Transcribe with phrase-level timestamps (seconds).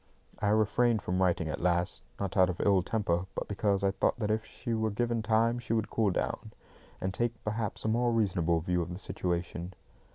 [0.39, 4.17] I refrained from writing at last, not out of ill temper, but because I thought
[4.17, 6.53] that if she were given time she would cool down,
[6.99, 9.75] and take, perhaps, a more reasonable view of the situation.